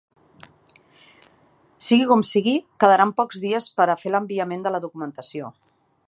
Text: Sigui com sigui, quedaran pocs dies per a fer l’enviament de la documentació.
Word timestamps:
Sigui 1.87 2.07
com 2.11 2.23
sigui, 2.29 2.55
quedaran 2.83 3.13
pocs 3.21 3.41
dies 3.43 3.67
per 3.81 3.87
a 3.91 3.97
fer 4.05 4.15
l’enviament 4.15 4.65
de 4.69 4.73
la 4.77 4.81
documentació. 4.87 5.53